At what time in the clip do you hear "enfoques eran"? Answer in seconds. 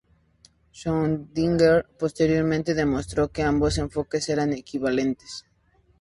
3.77-4.51